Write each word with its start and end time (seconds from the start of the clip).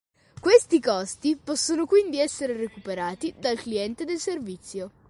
Questi 0.41 0.79
costi 0.79 1.35
possono 1.37 1.85
quindi 1.85 2.17
essere 2.17 2.57
recuperati 2.57 3.35
dal 3.37 3.57
cliente 3.59 4.03
del 4.03 4.17
servizio. 4.17 4.89